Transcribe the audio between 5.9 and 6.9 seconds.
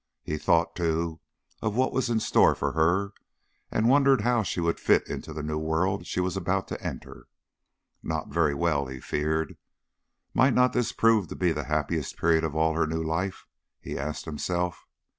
she was about to